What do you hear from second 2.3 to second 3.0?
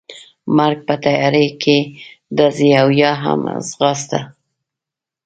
ډزې او